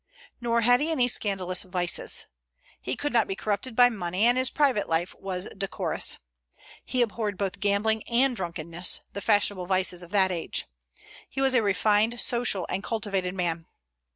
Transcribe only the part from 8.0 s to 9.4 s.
and drunkenness, the